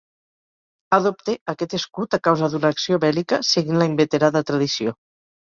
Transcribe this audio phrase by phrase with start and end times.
[0.97, 4.97] Adopte aquest escut a causa d'una acció bèl·lica, seguint la inveterada tradició.